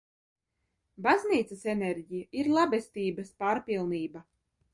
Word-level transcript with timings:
Baznīcas 1.07 1.61
enerģija 1.75 2.31
ir 2.41 2.49
labestības 2.57 3.31
pārpilnība. 3.45 4.27